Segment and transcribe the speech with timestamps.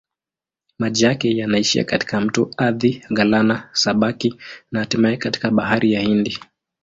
[0.79, 4.35] Maji yake yanaishia katika mto Athi-Galana-Sabaki
[4.71, 6.39] na hatimaye katika Bahari ya Hindi.